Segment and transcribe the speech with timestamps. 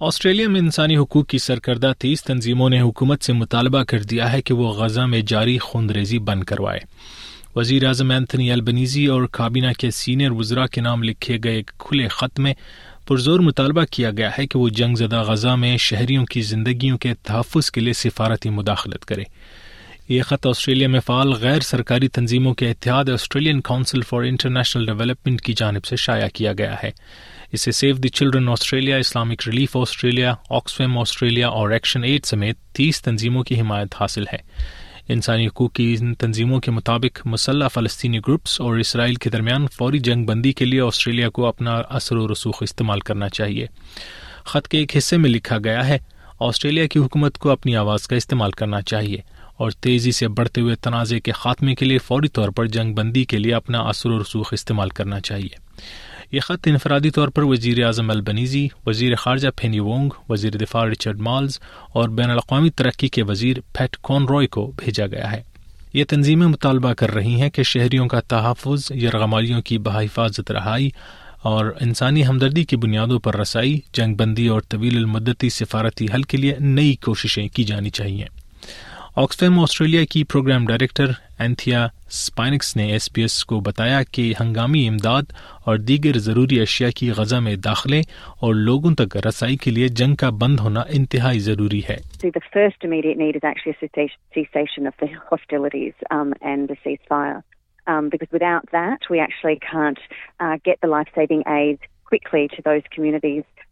[0.00, 4.42] Australia میں انسانی حقوق کی سرکردہ تیس تنظیموں نے حکومت سے مطالبہ کر دیا ہے
[4.42, 6.80] کہ وہ غزہ میں جاری خونریزی بند کروائے۔
[7.56, 12.08] وزیر اعظم اینتھنی البنیزی اور کابینہ کے سینئر وزراء کے نام لکھے گئے ایک کھلے
[12.08, 12.54] خط میں
[13.08, 17.14] پرزور مطالبہ کیا گیا ہے کہ وہ جنگ زدہ غزہ میں شہریوں کی زندگیوں کے
[17.22, 19.22] تحفظ کے لیے سفارتی مداخلت کرے۔
[20.08, 25.40] یہ خط آسٹریلیا میں فعال غیر سرکاری تنظیموں کے اتحاد Australian Council for International Development
[25.40, 26.90] کی جانب سے شائع کیا گیا ہے۔
[27.52, 33.02] اسے Save the Children Australia Islamic Relief Australia Oxfam Australia اور ایکشن ایڈ سمیت تیس
[33.02, 34.38] تنظیموں کی حمایت حاصل ہے۔
[35.08, 39.98] انسانی حقوق کی ان تنظیموں کے مطابق مسلح فلسطینی گروپس اور اسرائیل کے درمیان فوری
[39.98, 43.66] جنگ بندی کے لیے آسٹریلیا کو اپنا اثر و رسوخ استعمال کرنا چاہیے۔
[44.44, 45.98] خط کے ایک حصے میں لکھا گیا ہے،
[46.40, 49.18] آسٹریلیا کی حکومت کو اپنی آواز کا استعمال کرنا چاہیے
[49.56, 53.24] اور تیزی سے بڑھتے ہوئے تنازع کے خاتمے کے لیے فوری طور پر جنگ بندی
[53.24, 55.66] کے لیے اپنا اثر و رسوخ استعمال کرنا چاہیے۔
[56.32, 61.20] یہ خط انفرادی طور پر وزیر اعظم البنیزی، وزیر خارجہ پھینی وونگ، وزیر دفاع رچرڈ
[61.20, 61.58] مالز
[61.92, 65.42] اور بین الاقوامی ترقی کے وزیر پیٹ کون روئے کو بھیجا گیا ہے۔
[65.92, 70.90] یہ تنظیمیں مطالبہ کر رہی ہیں کہ شہریوں کا تحفظ، یرغمالیوں کی بحفاظت رہائی
[71.42, 76.36] اور انسانی ہمدردی کی بنیادوں پر رسائی، جنگ بندی اور طویل المدتی سفارتی حل کے
[76.36, 78.24] لیے نئی کوششیں کی جانی چاہیے
[79.16, 81.04] آکسفیم آسٹریلیا کی پروگرام ڈائریکٹر
[81.38, 85.22] اینتھیا اسپائنکس نے ایس پی ایس کو بتایا کہ ہنگامی امداد
[85.66, 88.00] اور دیگر ضروری اشیاء کی غزہ میں داخلے
[88.40, 91.96] اور لوگوں تک رسائی کے لیے جنگ کا بند ہونا انتہائی ضروری ہے۔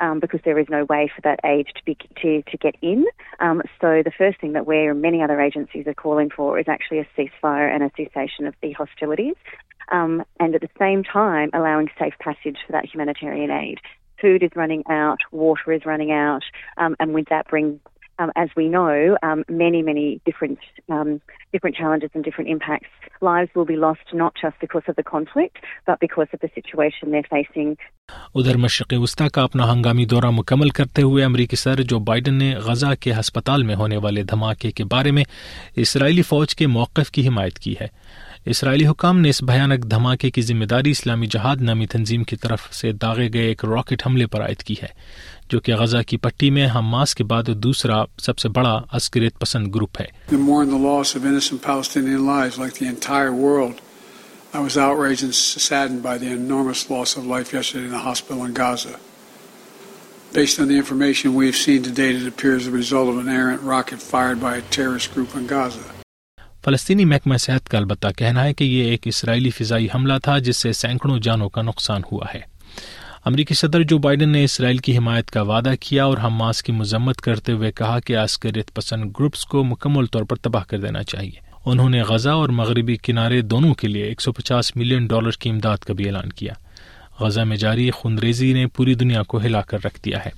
[0.00, 3.04] Um, because there is no way for that aid to, be, to, to get in.
[3.40, 6.66] Um, so the first thing that we and many other agencies are calling for is
[6.68, 9.34] actually a ceasefire and a cessation of the hostilities.
[9.92, 13.78] Um, and at the same time, allowing safe passage for that humanitarian aid.
[14.20, 16.42] Food is running out, water is running out,
[16.78, 17.78] um, and with that brings
[18.18, 20.58] um, as we know, um, many, many different
[20.88, 21.20] um,
[21.52, 22.88] different challenges and different impacts.
[23.20, 27.10] Lives will be lost not just because of the conflict, but because of the situation
[27.10, 27.76] they're facing.
[28.36, 32.54] ادھر مشرق وسطی کا اپنا ہنگامی دورہ مکمل کرتے ہوئے امریکی صدر جو بائیڈن نے
[32.54, 35.24] غزہ کے ہسپتال میں ہونے والے دھماکے کے بارے میں
[35.76, 37.86] اسرائیلی فوج کے موقف کی حمایت کی ہے۔
[38.44, 42.74] اسرائیلی حکام نے اس بھیانک دھماکے کی ذمہ داری اسلامی جہاد نامی تنظیم کی طرف
[42.74, 44.88] سے داغے گئے ایک راکٹ حملے پر عائد کی ہے،
[45.50, 49.74] جو کہ غزہ کی پٹی میں حماس کے بعد دوسرا سب سے بڑا عسکریت پسند
[49.74, 50.36] گروپ ہے۔
[54.56, 58.44] I was outraged and saddened by the enormous loss of life yesterday in the hospital
[58.44, 58.98] in Gaza.
[60.32, 63.60] Based on the information we've seen to date, it appears the result of an errant
[63.62, 65.84] rocket fired by a terrorist group in Gaza.
[66.64, 70.56] فلسطینی محکمہ صحت کا البتہ کہنا ہے کہ یہ ایک اسرائیلی فضائی حملہ تھا جس
[70.56, 72.40] سے سینکڑوں جانوں کا نقصان ہوا ہے
[73.24, 77.20] امریکی صدر جو بائیڈن نے اسرائیل کی حمایت کا وعدہ کیا اور حماس کی مذمت
[77.20, 81.45] کرتے ہوئے کہا کہ عسکریت پسند گروپس کو مکمل طور پر تباہ کر دینا چاہیے
[81.66, 85.50] انہوں نے غزہ اور مغربی کنارے دونوں کے لیے ایک سو پچاس ملین ڈالر کی
[85.50, 86.52] امداد کا بھی اعلان کیا۔
[87.20, 90.30] غزہ میں جاری خنریزی نے پوری دنیا کو ہلا کر رکھ دیا ہے۔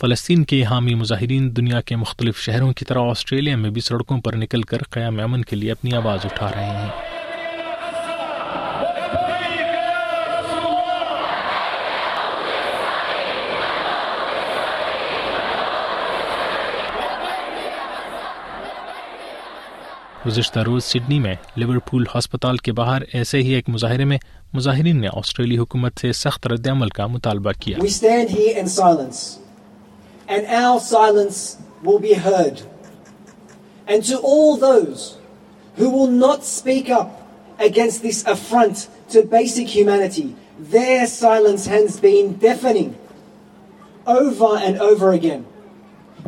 [0.00, 4.36] فلسطین کے حامی مظاہرین دنیا کے مختلف شہروں کی طرح آسٹریلیا میں بھی سڑکوں پر
[4.36, 7.03] نکل کر قیام امن کے لیے اپنی آواز اٹھا رہے ہیں۔
[20.26, 24.18] گزشتہ روز سڈنی میں لیورپول ہسپتال کے باہر ایسے ہی ایک مظاہرے میں
[24.54, 27.78] مظاہرین نے آسٹریلی حکومت سے سخت رد عمل کا مطالبہ کیا
[37.58, 40.34] against this affront to basic humanity.
[40.70, 42.96] Their silence has been deafening
[44.06, 45.44] over and over again.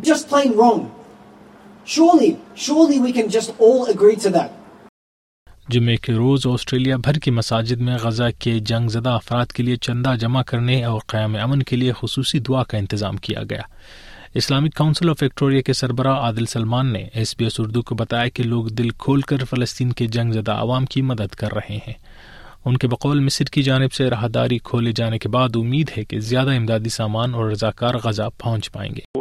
[0.01, 0.91] Just plain wrong.
[1.95, 2.31] Surely,
[2.67, 4.47] surely we can just all agree to that.
[5.69, 9.75] جمعے کے روز آسٹریلیا بھر کی مساجد میں غزہ کے جنگ زدہ افراد کے لیے
[9.75, 13.61] چندہ جمع کرنے اور قیام امن کے لیے خصوصی دعا کا انتظام کیا گیا۔
[14.33, 18.27] اسلامک کاؤنسل آف وکٹوریا کے سربراہ عادل سلمان نے ایس بی ایس اردو کو بتایا
[18.27, 21.93] کہ لوگ دل کھول کر فلسطین کے جنگ زدہ عوام کی مدد کر رہے ہیں۔
[22.65, 26.19] ان کے بقول مصر کی جانب سے راہداری کھولے جانے کے بعد امید ہے کہ
[26.19, 29.19] زیادہ امدادی سامان اور رضاکار غزہ پہنچ پائیں گے۔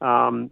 [0.00, 0.50] Um,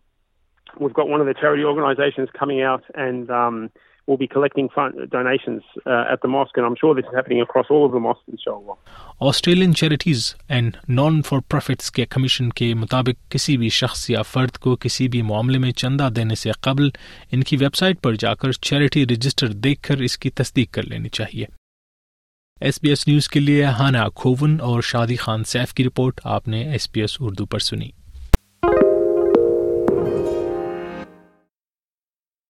[0.78, 3.70] we've got one of the charity organisations coming out and um,
[4.08, 7.40] we'll be collecting fund, donations uh, at the mosque, and I'm sure this is happening
[7.40, 8.76] across all of the mosques, inshallah.
[9.20, 14.58] Australian charities and non for profits کے commission کے مطابق کسی بھی شخص یا فرد
[14.58, 16.88] کو کسی بھی معاملے میں چندہ دینے سے قبل
[17.32, 20.82] ان کی ویب سائٹ پر جا کر چیریٹی رجسٹر دیکھ کر اس کی تصدیق کر
[20.82, 21.46] لینی چاہیے
[22.60, 26.48] ایس بی ایس نیوز کے لیے ہانا کھوون اور شادی خان سیف کی رپورٹ آپ
[26.48, 27.90] نے ایس بی ایس اردو پر سنی